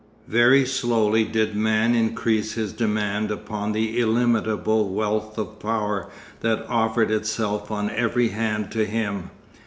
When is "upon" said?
3.29-3.71